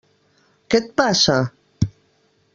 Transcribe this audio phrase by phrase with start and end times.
[0.75, 1.37] Què et passa?